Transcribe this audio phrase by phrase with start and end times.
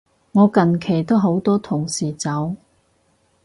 [0.31, 2.55] 我近期都好多同事走